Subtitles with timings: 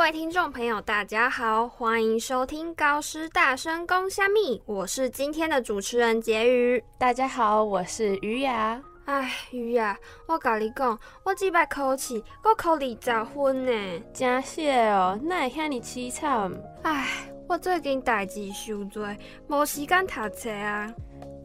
[0.00, 6.82] 位听众朋友，大家好，欢迎收听高师大声公虾米，我是今天的主持人婕妤。
[6.96, 8.80] 大家好，我是于雅。
[9.04, 9.94] 哎，于雅，
[10.26, 16.50] 我甲你讲，我即摆考试，我考二十分呢，真谢哦，哪会遐尼凄惨？
[16.82, 17.06] 哎，
[17.46, 19.06] 我最近代志伤多，
[19.48, 20.90] 无时间读册啊。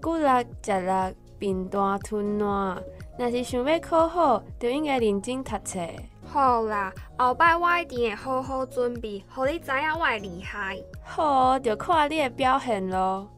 [0.02, 0.28] 骨力
[0.64, 2.82] 食力，病大吞烂，
[3.20, 5.82] 若是想要考好，就应该认真读册。
[6.36, 10.78] 好啦，后摆我一定会好好准备，互你知影我的厉害。
[11.02, 13.30] 好，就看你的表现咯。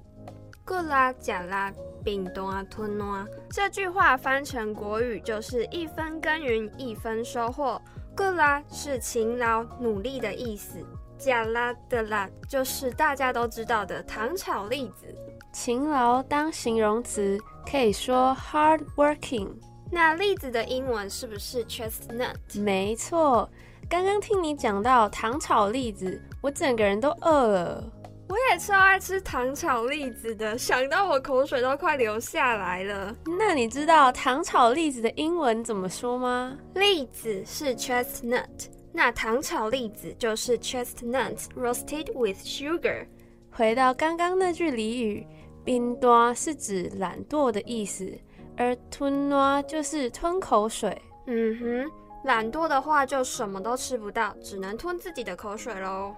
[0.65, 0.89] 骨力
[1.21, 3.27] 食力，病大吞烂。
[3.51, 7.79] 这句话翻成国语就是一分耕耘一分收获。
[8.15, 10.79] 骨力是勤劳努力的意思，
[11.19, 15.05] 食力的啦就是大家都知道的糖炒栗子。
[15.53, 17.37] 勤劳当形容词，
[17.69, 19.49] 可以说 hard working。
[19.91, 22.35] 那栗子的英文是不是 chestnut？
[22.61, 23.49] 没错，
[23.89, 27.93] 刚刚听你讲到糖炒栗子，我整个人都饿了。
[28.29, 33.15] 我也超爱吃糖炒栗子的，想到我口水都快流下来了。
[33.39, 36.57] 那你知道糖炒栗子的英文怎么说吗？
[36.73, 43.07] 栗子是 chestnut，那糖炒栗子就是 chestnuts roasted with sugar。
[43.49, 45.25] 回到刚刚那句俚语，
[45.63, 48.11] 冰端是指懒惰的意思。
[48.57, 51.91] 而吞喏就是吞口水，嗯哼，
[52.25, 56.13] 懒惰的话就什么都吃不到，只能吞自己的口水喽。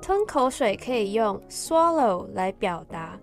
[0.00, 3.18] 吞口水可以用 swallow 来表达。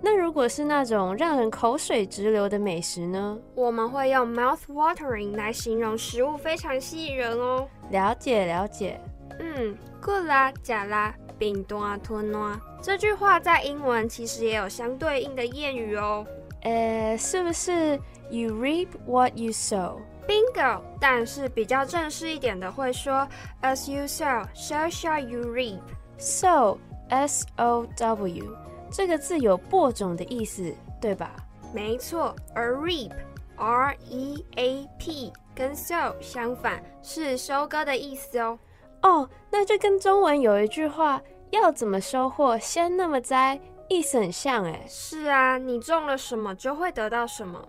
[0.00, 3.38] 那如果是那种让人口水直流的美食呢？
[3.54, 7.66] 我们会用 mouth watering 来形容食物非常吸引人哦。
[7.90, 9.00] 了解了解。
[9.40, 12.56] 嗯，good 啦，假啦，饼端吞喏。
[12.80, 16.24] 这句话在英文其实也有相对应的谚语哦。
[16.62, 17.98] 呃，是不是
[18.30, 20.80] you reap what you sow？Bingo！
[21.00, 23.26] 但是比较正式一点的会说
[23.62, 25.80] as you sow, so shall you reap。
[26.18, 28.56] sow，s o w，
[28.90, 31.30] 这个字有播种的意思，对吧？
[31.72, 38.58] 没错，而 reap，r e a p，跟 sow 相反，是收割的意思哦。
[39.02, 43.60] 哦，那就跟中文有一句话，要怎么收获，先那么栽。
[43.88, 47.66] 意思很像哎，是啊，你种了什么就会得到什么。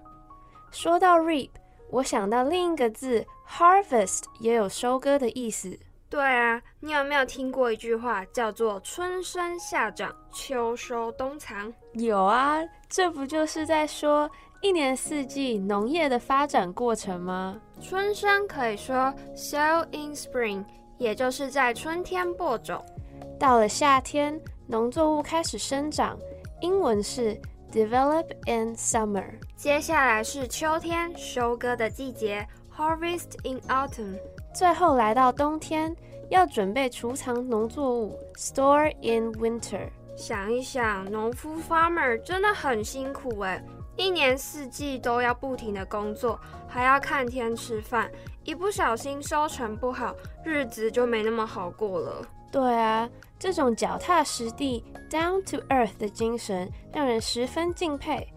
[0.72, 1.50] 说到 reap，
[1.90, 5.80] 我想到另一个字 harvest 也有收割的意思。
[6.10, 11.74] 对啊，你有没有听过一句话叫做春生夏长，秋收冬藏？
[11.94, 12.60] 有啊，
[12.90, 14.30] 这不就是在说
[14.62, 17.62] 一年四季农业的发展过程吗？
[17.80, 20.66] 春生可以说 sow in spring，
[20.98, 22.84] 也就是在春天播种。
[23.40, 24.40] 到了夏天。
[24.72, 26.16] 农作物开始生长，
[26.62, 27.36] 英文是
[27.72, 29.26] develop in summer。
[29.56, 32.48] 接下来是秋天，收割的季节
[32.78, 34.20] ，harvest in autumn。
[34.54, 35.96] 最后来到冬天，
[36.30, 39.90] 要准备储藏农作物，store in winter。
[40.16, 43.66] 想一想，农夫 farmer 真的很辛苦哎，
[43.98, 48.12] 一年四季都要不停的工作，还要看天吃饭，
[48.44, 50.16] 一不小心收成不好，
[50.46, 52.22] 日子就没那么好过了。
[52.52, 53.10] 对啊。
[53.38, 58.28] 这种脚踏实地、down to earth 的精神让人十分敬佩。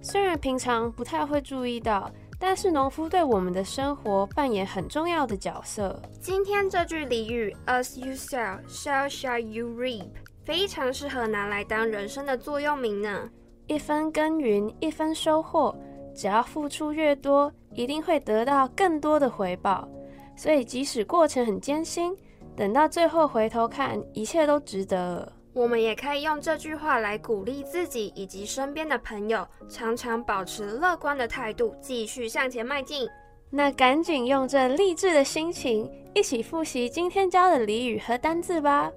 [0.00, 6.00] 虽然平常不太会注意到，但是农夫对我们的生活扮演很重要的角色。
[6.18, 10.08] 今天这句俚语，As you sow, so shall you reap，
[10.42, 13.28] 非常适合拿来当人生的座右铭呢。
[13.66, 15.76] 一分耕耘一分收获，
[16.14, 19.86] 只要付出越多，一定会得到更多的回报。
[20.34, 22.16] 所以即使过程很艰辛。
[22.56, 25.30] 等到最后回头看，一切都值得。
[25.52, 33.08] 我们也可以用这句话来鼓励自己以及身边的朋友，常常保持乐观的态度，继续向前迈进。
[33.48, 38.90] 那赶紧用这励志的心情，一起复习今天教的俚语和单字吧。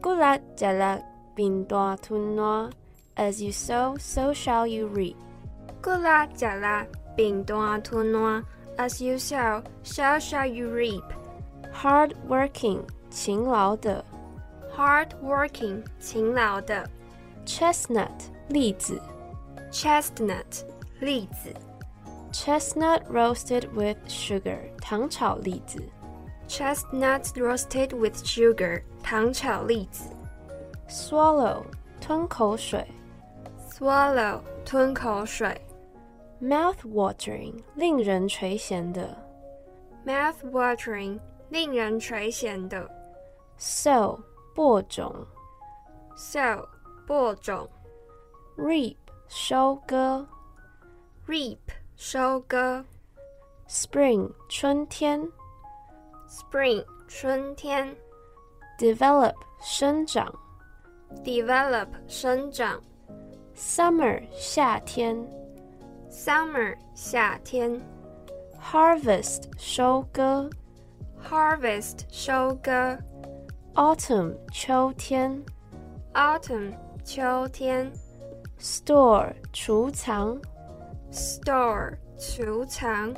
[0.00, 0.98] Good luck，加拉
[1.34, 2.70] 并大吞烂。
[3.16, 5.14] As you sow, so shall you reap.
[5.82, 6.86] 过啦，食啦，
[7.16, 8.44] 并大吞烂。
[8.76, 11.04] As you sow, so shall you reap.
[11.73, 14.03] Hard working, 勤劳的。
[14.75, 16.89] Hard working, 勤劳的。
[17.45, 18.09] Chestnut,
[18.49, 19.01] 栗子。
[19.71, 20.65] Chestnut,
[20.99, 21.53] 栗子。
[22.31, 25.81] Chestnut roasted with sugar, 糖炒栗子。
[26.47, 30.03] Chestnut roasted with sugar, 糖炒栗子。
[30.87, 31.63] Swallow,
[32.01, 32.85] 吞口水。
[33.71, 35.61] Swallow, 吞口水。
[36.41, 39.17] Mouth watering, 令人垂涎的。
[40.05, 41.19] Mouth watering,
[41.54, 42.90] 令人垂涎的。
[43.60, 44.18] Sow,
[44.56, 45.24] 播种。
[46.16, 46.66] Sow,
[47.06, 47.70] 播种。
[48.56, 48.96] Reap,
[49.28, 50.26] 收割。
[51.28, 51.58] Reap,
[51.94, 52.84] 收割。
[53.68, 55.30] Spring, 春天。
[56.28, 57.96] Spring, 春天。
[58.76, 60.34] Develop, 生长。
[61.22, 62.82] Develop, 生长。
[63.54, 65.16] Summer, 夏天。
[66.10, 67.80] Summer, 夏天。
[68.60, 70.50] Harvest, 收割。
[71.29, 72.97] Harvest, 收割。
[73.75, 75.43] Autumn, 秋天。
[76.13, 76.73] Autumn,
[77.03, 77.91] 秋天。
[78.59, 80.39] Store, 储藏。
[81.11, 83.13] Store, 储藏。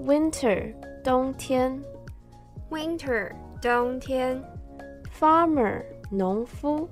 [0.00, 1.82] Winter, 冬天。
[2.70, 3.32] Winter,
[3.62, 4.42] 冬天。
[5.18, 6.88] Farmer, 农夫。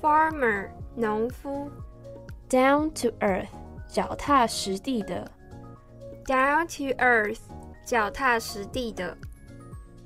[0.00, 1.70] Farmer, 农夫。
[2.48, 3.48] Down to earth,
[3.88, 5.30] 脚踏实地的。
[6.24, 7.40] Down to earth,
[7.85, 9.17] 脚踏实地的。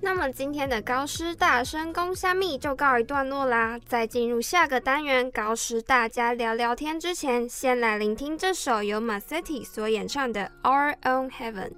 [0.01, 3.79] 那么今天的高师大声公虾米就告一段落啦。
[3.87, 11.69] 在进入下个单元高师大家聊聊天之前，先来聆听这首由 Massetti 所演唱的《Our Own Heaven》。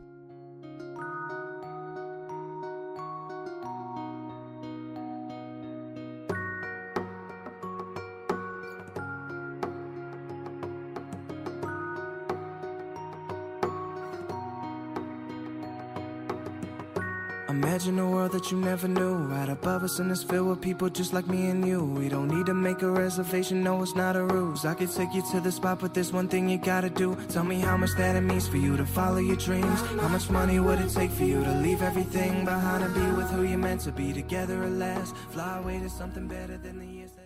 [17.48, 19.14] Imagine a world that you never knew.
[19.14, 21.84] Right above us, and it's filled with people just like me and you.
[21.84, 24.64] We don't need to make a reservation, no, it's not a ruse.
[24.64, 27.16] I could take you to the spot, but there's one thing you gotta do.
[27.28, 29.80] Tell me how much that it means for you to follow your dreams.
[30.00, 33.30] How much money would it take for you to leave everything behind and be with
[33.30, 35.14] who you're meant to be together at last?
[35.32, 37.22] Fly away to something better than the years that.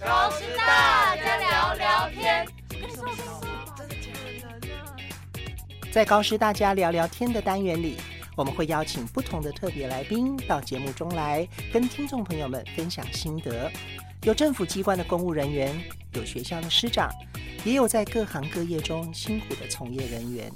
[0.00, 2.53] 高师大家聊聊天。
[5.95, 7.95] 在高师大家聊聊天的单元里，
[8.35, 13.71] 我们会邀请不同的特别来宾到节目中来，跟听众朋友们分享心得。
[14.23, 15.73] 有政府机关的公务人员，
[16.15, 17.09] 有学校的师长，
[17.63, 20.51] 也有在各行各业中辛苦的从业人员。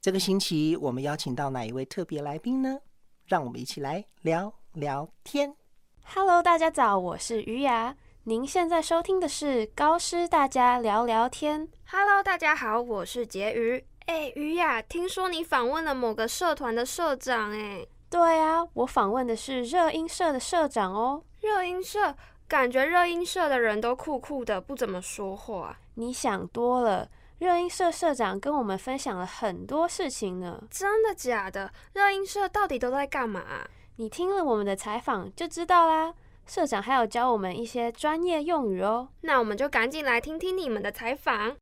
[0.00, 2.80] 这个星期我们邀请到哪一位特别来宾呢？
[3.24, 5.54] 让我们一起来聊聊天。
[6.02, 7.94] Hello，大家早，我是于雅。
[8.24, 11.68] 您现在收听的是高师大家聊聊天。
[11.84, 13.84] Hello，大家好，我是婕妤。
[14.06, 21.22] 哎，于雅，听说你访问了某个社团的社长，哎，对啊，我访问的是热音社的社长哦。
[21.40, 22.14] 热音社，
[22.46, 25.76] 感觉热音社的人都酷酷的，不怎么说话。
[25.94, 27.08] 你想多了，
[27.38, 30.62] 热音社社长跟我们分享了很多事情呢。
[30.70, 31.72] 真的假的？
[31.92, 33.68] 热音社到底都在干嘛啊？
[33.96, 36.14] 你听了我们的采访就知道啦。
[36.46, 39.08] 社长还有教我们一些专业用语哦。
[39.22, 41.56] 那我们就赶紧来听听你们的采访。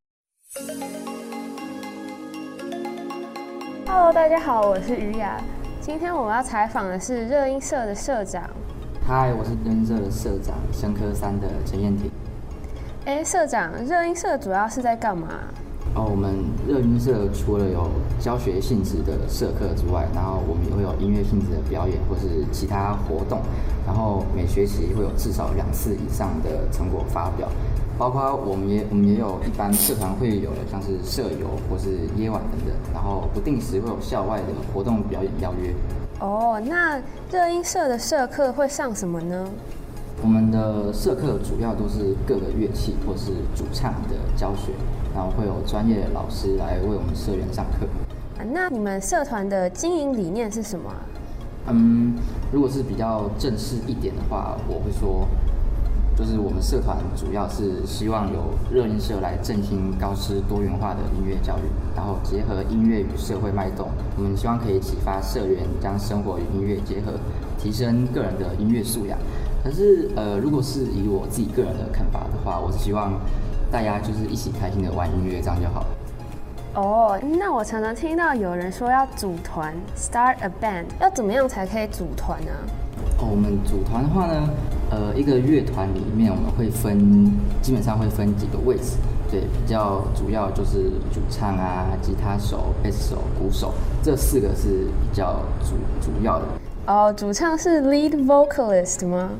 [3.87, 5.39] Hello，大家好，我是于雅。
[5.81, 8.43] 今天我们要采访的是热音社的社长。
[9.07, 12.11] 嗨，我是热音社的社长生科三的陈燕婷。
[13.05, 15.29] 哎，社长，热音社主要是在干嘛？
[15.95, 16.35] 哦，我们
[16.67, 17.89] 热音社除了有
[18.19, 23.43] 教学性质的社课之外，然后我们也会有音乐性质的表演或是其他活动，
[23.87, 27.49] 然后每学期会有至少两次以上的成果发表，
[27.97, 35.73] 包括我们也我们也有一般社团会有的，像是社游或是夜晚等等，然后不定时会有校外的活动表演邀约。
[36.21, 39.49] 哦，那热音社的社课会上什么呢？
[40.23, 44.73] 我们的社课主要都是各个乐器或是主唱的教学，
[45.15, 47.87] 然后会有专业的老师来为我们社员上课。
[48.39, 50.97] 啊那你们社团的经营理念是什么啊？
[51.69, 52.15] 嗯，
[52.53, 55.27] 如果是比较正式一点的话，我会说，
[56.17, 61.63] 就是我们社团主要是希望有热音社来振兴高师多元化的音乐教育，
[61.97, 67.13] 然后结合音乐与社会脉动，我们希望可以启发社员将生活与音乐结合，
[67.59, 69.19] 提升个人的音乐素养。
[69.65, 73.13] 可是，呃，如果是以我自己个人的看法的话，我是希望
[73.73, 75.87] 大家就是一起开心的玩音乐，这样就好了。
[76.75, 82.55] 哦，那我常常听到有人说要组团 （start a band），要怎么样才可以组团啊？
[83.19, 84.51] 哦，我们组团的话呢，
[84.95, 88.97] 呃，一个乐团里面我们会分，基本上会分几个位置。
[89.29, 93.75] 对，比较主要就是主唱啊、吉他手、贝斯手、鼓手，
[94.05, 96.45] 这四个是比较主主要的。
[96.87, 99.31] 哦，主唱是 lead vocalist 吗？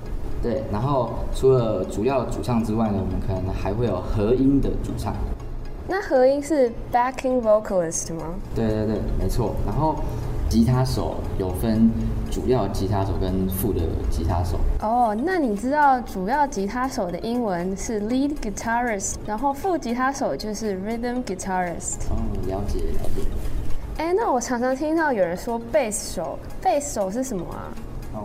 [0.43, 5.15] 对，然后除了主要主唱之外呢，我们可能还会有合音的主唱。
[5.87, 8.35] 那合音是 backing vocalist 吗？
[8.57, 9.55] 对对对，没错。
[9.65, 9.95] 然后
[10.55, 11.91] 吉他手有分
[12.31, 14.57] 主要吉他手跟副的吉他手。
[14.83, 21.97] 哦，那你知道主要吉他手的英文是 lead guitarist，然后副吉他手就是 rhythm guitarist。
[22.09, 23.27] 哦，了解了解。
[23.99, 27.75] 哎，那我常常听到有人说贝斯手，贝斯手是什么啊？
[28.15, 28.23] 哦，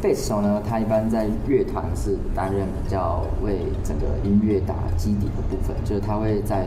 [0.00, 6.64] 贝斯手呢，他一般在乐团是担任比较为整个音乐打基底的部分，就是他会在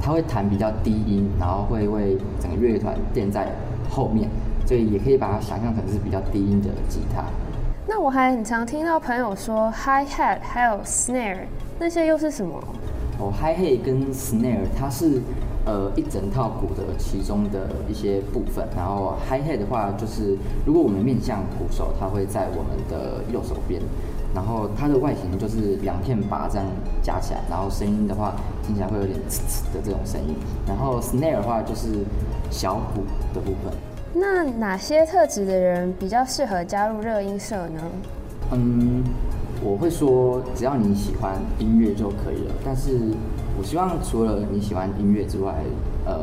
[0.00, 3.48] 他会弹比较低音，然后会为整个乐团垫在
[3.94, 4.28] 后面，
[4.66, 7.22] 所以也可以把它想象成是比较低音的吉他。
[7.86, 11.44] 那我还很常听到朋友说 high hat 还有 snare，
[11.78, 12.58] 那些又是什么？
[13.20, 15.20] 哦 high hat 跟 snare 它是
[15.64, 20.36] 呃一整套鼓的其中的一些部分，然后 hi hat 的话就是
[20.66, 23.80] 如果我们面向鼓手，它会在我们的右手边，
[24.34, 26.66] 然后它的外形就是两片把这样
[27.02, 28.34] 夹起来，然后声音的话
[28.66, 30.34] 听起来会有点呲呲的这种声音，
[30.66, 31.88] 然后 snare 的话就是
[32.50, 33.02] 小鼓
[33.34, 33.72] 的部分。
[34.14, 37.80] 那哪些特质的人比较适合加入热音社呢？
[38.52, 39.02] 嗯，
[39.62, 42.54] 我会说只要你喜欢音乐就可以了。
[42.64, 42.98] 但是
[43.58, 45.54] 我希望除了你喜欢音乐之外，
[46.06, 46.20] 呃，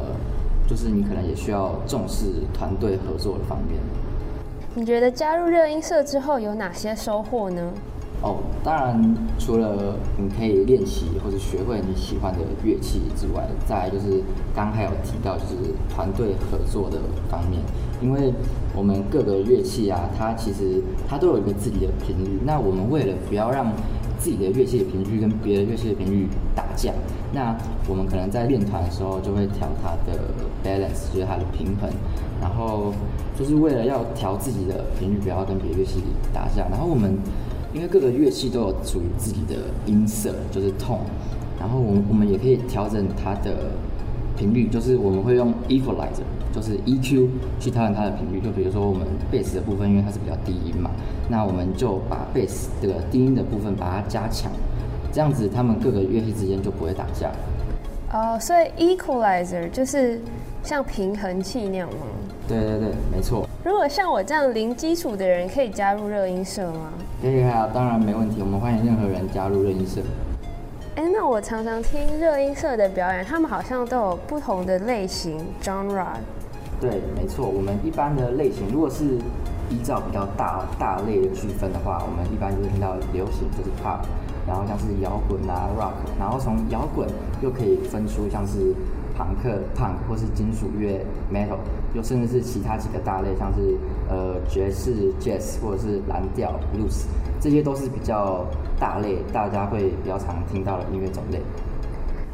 [0.69, 3.79] 就是你可能也需要重视团队合作的方面。
[4.73, 7.73] 你觉得加入热音社之后有哪些收获呢？
[8.23, 14.21] 哦，当然除了你可以练习或者学会你喜欢的乐器之外，再就是
[14.53, 16.99] 刚刚还有提到就是团队合作的
[17.31, 17.59] 方面，
[17.99, 18.31] 因为
[18.75, 22.39] 我们各个乐器啊，它其实它都有一个自己的频率。
[22.45, 23.73] 那我们为了不要让
[24.19, 26.93] 自己的乐器的频率跟别的乐器的频率打架，
[27.33, 27.57] 那
[27.89, 30.29] 我们可能在练团的时候就会调它的
[30.63, 31.89] balance，就是它的平衡，
[32.39, 32.93] 然后
[33.35, 37.17] 就是为了要调自己的频率，不要跟别的乐器打架，然后我们。
[37.73, 40.99] 因为各个乐器都有属于自己的音色，就是 tone，
[41.59, 43.71] 然后我们我们也可以调整它的
[44.37, 48.41] 频率，就是我们会用 equalizer，就是 EQ 去调整它的频率。
[48.41, 50.91] 就比如说我们贝斯的部分，因为它是比较低音嘛，
[51.29, 54.51] 那我们就把贝斯这个低音的部分把它加强，
[55.13, 57.31] 这样子他们各个乐器之间就不会打架。
[58.11, 60.19] 哦，所以 equalizer 就是
[60.61, 62.05] 像平衡器那样吗？
[62.49, 63.47] 对对对，没错。
[63.63, 66.91] 如果像我这样零基础的人，可以加入热音社吗？
[67.21, 68.41] 可以啊，当然没问题。
[68.41, 70.01] 我们欢迎任何人加入热音社。
[70.95, 76.03] 哎，那我常常听热音社的表演，他们好像都有不同的类型 genre。
[76.79, 77.47] 对，没错。
[77.47, 79.19] 我们一般的类型，如果是
[79.69, 83.99] 依照比较大大类的区分的话，我们一般就会听到流行就是 pop，
[84.47, 87.07] 然后像是摇滚啊 rock，然后从摇滚
[87.43, 88.73] 又可以分出像是。
[89.13, 91.59] 朋克、punk 或是金属乐 metal，
[91.93, 93.77] 又甚至是其他几个大类，像是
[94.11, 97.05] 呃爵士 jazz 或者是蓝调 blues，
[97.39, 98.45] 这些都是比较
[98.77, 101.41] 大类，大家会比较常听到的音乐种类。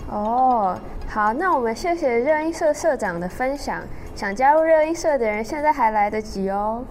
[0.09, 0.75] 哦，
[1.07, 3.81] 好，那我们谢谢热音社社长的分享。
[4.15, 6.83] 想加入热音社的人，现在还来得及哦。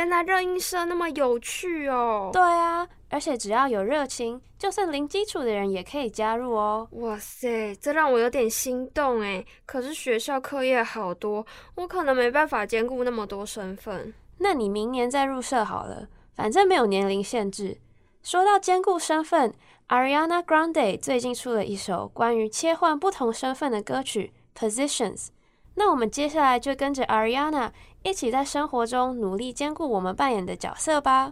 [0.00, 2.30] 原来热音社那么有趣哦！
[2.32, 6.88] 对啊，而且只要有热情，就算零基础的人也可以加入哦。
[6.92, 9.44] 哇塞，这让我有点心动哎！
[9.66, 14.14] 可是学校课业好多，我可能没办法兼顾那么多身份。
[14.38, 17.76] 那你明年再入社好了，反正没有年龄限制。
[18.22, 19.52] 说到兼顾身份
[19.88, 25.26] ，Ariana Grande 最近出了一首关于切换不同身份的歌曲《Positions》。
[25.74, 27.70] 那我们接下来就跟着 Ariana。
[28.02, 31.30] 一起在生活中努力兼顾我们扮演的角色吧。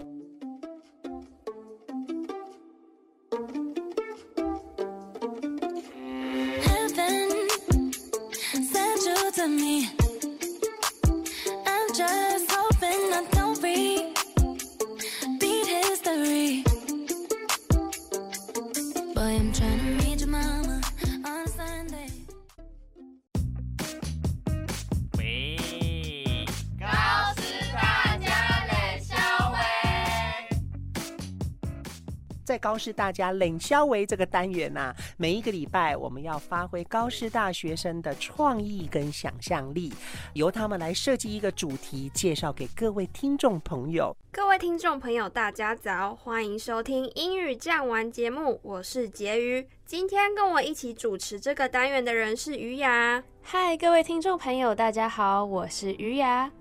[32.69, 39.91] 高师大家冷消维这个单元呐、每一个礼拜我们要发挥高师大学生的创意跟想象力，
[40.35, 44.15] 由他们来设计一个主题，介绍给各位听众朋友。
[44.31, 49.67] 各位听众朋友，大家早，欢迎收听英语讲完节目，我是婕妤。
[49.87, 53.25] 今天跟我一起主持这个单元的人是于雅。
[53.41, 56.53] 嗨，各位听众朋友，大家好，我是于雅。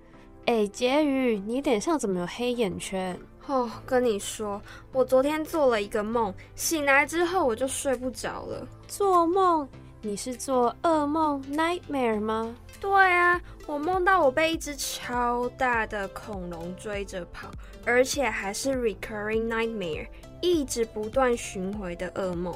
[0.46, 3.20] 哎，婕妤，你脸上怎么有黑眼圈？
[3.48, 4.62] 哦，跟你说，
[4.92, 8.68] 我昨天做了一个梦，醒来之后我就睡不着了。
[8.88, 9.68] 做梦？
[10.02, 12.56] 你是做噩梦 （nightmare） 吗？
[12.80, 17.50] 对啊，我梦到我被一只超大的恐龙追着跑，
[17.86, 20.08] 而且还是 recurring nightmare，
[20.42, 22.54] 一直不断巡回的噩梦。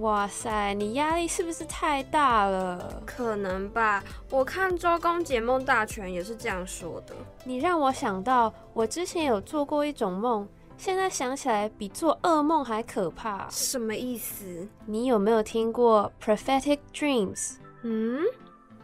[0.00, 3.02] 哇塞，你压力是不是太大了？
[3.06, 7.14] 可能吧，我看周公解梦大全也是这样说的。
[7.44, 13.48] 你让我想到，我之前有做过一种梦，现在想起来比做噩梦还可怕。
[13.50, 14.66] 什么意思？
[14.84, 17.54] 你有没有听过 prophetic dreams？
[17.82, 18.22] 嗯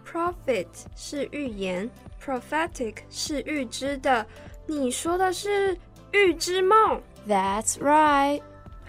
[0.09, 1.91] ，prophet 是预言
[2.25, 4.25] ，prophetic 是预知的。
[4.67, 5.77] 你说的是
[6.13, 8.43] 预知梦？That's right。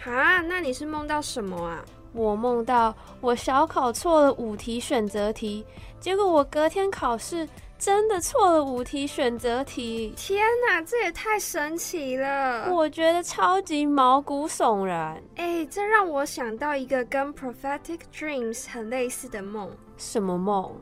[0.04, 1.84] 哈，那你是梦到什么啊？
[2.14, 5.66] 我梦到我小考错了五题选择题，
[6.00, 7.48] 结果我隔天考试
[7.80, 10.14] 真的错了五题选择题。
[10.16, 12.72] 天哪，这也太神奇了！
[12.72, 15.22] 我觉得超级毛骨悚然。
[15.38, 19.70] 哎，这让我想到一个跟 prophetic dreams 很类似的梦。
[19.98, 20.76] 什么梦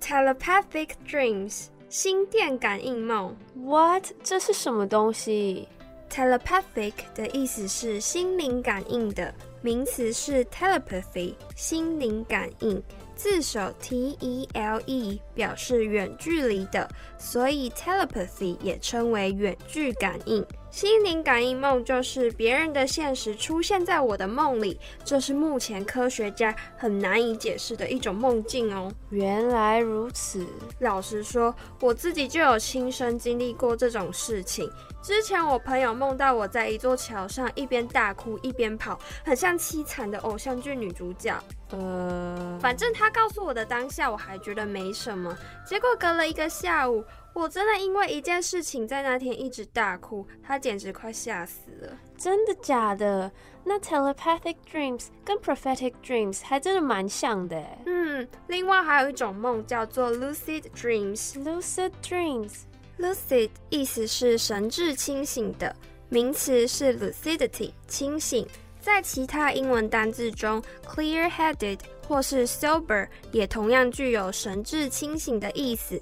[0.00, 3.34] ？telepathic dreams，心电感应梦。
[3.56, 4.04] What？
[4.22, 5.66] 这是什么东西
[6.14, 9.34] ？telepathic 的意思是心灵感应的。
[9.62, 12.80] 名词是 telepathy，心灵感应，
[13.16, 20.46] 字首 T E L E 表示远距离的，所以 telepathy 也称为远距感应。
[20.74, 28.90] 心灵感应梦就是别人的现实出现在我的梦里，这是目前科学家很难以解释的一种梦境哦。
[29.10, 30.44] 原来如此，
[30.80, 34.68] 老实说，我自己就有亲身经历过这种事情。
[35.00, 41.38] 之前我朋友梦到我在一座桥上一边大哭一边跑，很像凄惨的偶像剧女主角。
[41.70, 45.36] 呃，反正他告诉我的当下，我还觉得没什么。
[45.64, 51.98] 结果隔了一个下午，我真的因为一件事情在那天一直大哭，他简直快吓死了。
[52.16, 53.30] 真的假的？
[53.64, 57.62] 那 telepathic dreams 跟 prophetic dreams 还真的蛮像的。
[57.86, 61.32] 嗯，另外还有一种梦叫做 lucid dreams。
[61.42, 62.52] lucid dreams。
[62.98, 65.74] lucid 意思是神志清醒的，
[66.08, 68.46] 名词是 lucidity 清醒。
[68.80, 76.00] 在其他英文单字中，clear-headed 或是 sober 也同样具有神志清醒的意思。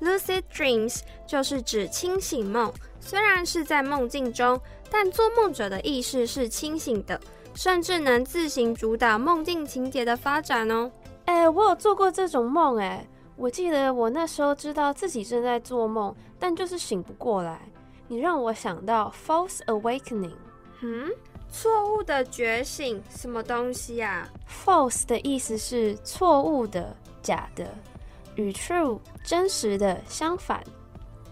[0.00, 7.20] Lucid dreams 就是指清醒梦，虽然是在梦境中，但做梦者的意识是清醒的，
[7.54, 10.90] 甚至能自行主导梦境情节的发展哦。
[11.24, 13.06] 哎，我有做过这种梦，哎，
[13.36, 17.60] 我记得我那时候知道自己正在做梦，但就是醒不过来。
[18.08, 20.36] 你让我想到 false awakening，
[20.82, 21.10] 嗯。
[21.48, 24.28] 错误的觉醒，什么东西啊
[24.64, 27.72] ？False 的意思是错误的、假的，
[28.36, 30.62] 与 true 真实的相反。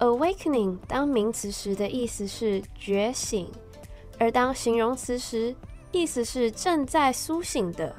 [0.00, 3.50] Awakening 当名词时的意思是觉醒，
[4.18, 5.54] 而当形容词时，
[5.92, 7.94] 意思是正在苏醒的。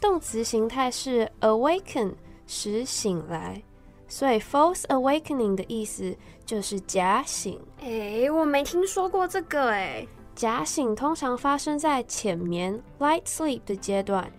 [0.00, 2.14] 动词形态是 awaken，
[2.46, 3.62] 使醒来，
[4.08, 7.60] 所以 false awakening 的意思就是假醒。
[7.82, 10.08] 诶，我没听说过这个诶。
[10.34, 14.32] 假醒通常发生在浅眠 （light sleep） 的阶段，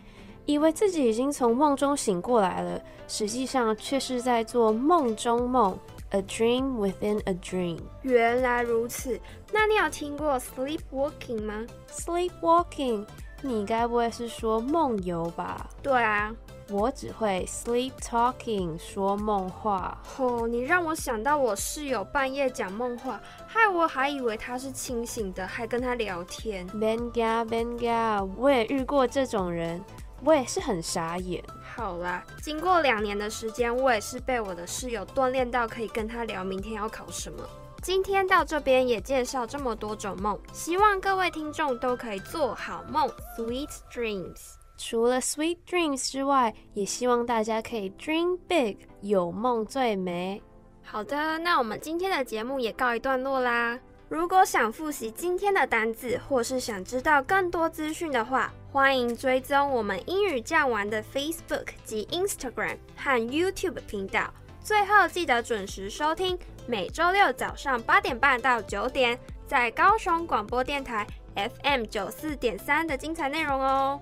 [0.45, 5.77] 以为自己已经从梦中醒过来了，实际上却是在做梦中梦
[6.09, 7.79] （a dream within a dream）。
[8.01, 9.19] 原来如此，
[9.51, 13.05] 那你有听过 sleepwalking 吗？sleepwalking，
[13.41, 15.69] 你该不会是说梦游吧？
[15.81, 16.35] 对啊。
[16.71, 19.99] 我只会 sleep talking 说梦话。
[20.19, 26.69] 哦，你让我想到我室友半夜讲梦话，害我还以为他是清醒的，还跟他聊天。
[26.69, 29.83] Benga Benga，我也遇过这种人，
[30.23, 31.43] 我也是很傻眼。
[31.75, 37.43] 好啦，经过两年的时间，我也是被我的室友锻炼到可以跟他聊明天要考什么。
[37.81, 44.55] 今天到这边也介绍这么多种梦，希望各位听众都可以做好梦，Sweet Dreams。
[44.77, 50.41] 除了 sweet dreams 之外，也希望大家可以 dream big，有梦最美。
[50.83, 53.79] 好的，那我们今天的节目也告一段落啦。
[54.09, 64.33] 如果想复习今天的单字，或是想知道更多资讯的话，欢迎追踪我们英语酱玩的 Facebook 及 Instagram 和 YouTube 频道。
[64.63, 71.05] 最后记得准时收听，每周六早上八点半到九点，在高雄广播电台。
[71.35, 74.01] FM 九四点三的精彩内容哦。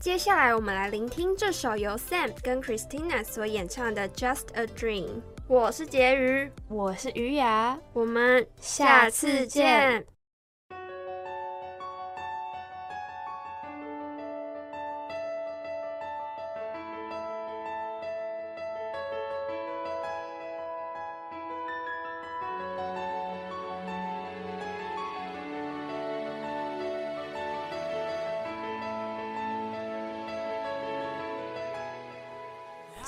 [0.00, 5.06] 接下来，我们来聆听这首由 Sam 跟 Christina 所演唱的《Just a Dream》。
[5.48, 10.04] 我是婕妤，我是鱼雅，我们下次见。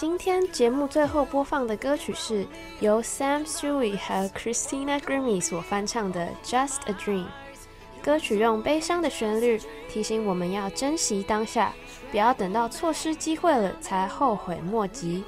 [0.01, 2.47] 今天节目最后播放的歌曲是
[2.81, 7.25] 由 Sam s u i 和 Christina Grimmie 所翻唱的《Just a Dream》。
[8.03, 9.61] 歌曲用悲伤的旋律
[9.91, 11.75] 提醒我们要珍惜当下，
[12.11, 15.23] 不要等到错失机会了才后悔莫及。